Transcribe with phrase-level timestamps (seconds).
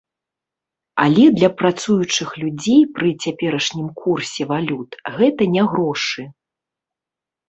[1.03, 6.21] Але для працуючых людзей пры цяперашнім курсе валют гэта не грошы.